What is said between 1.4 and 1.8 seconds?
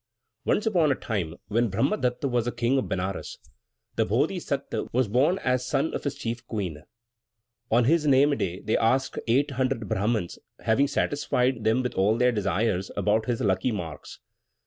when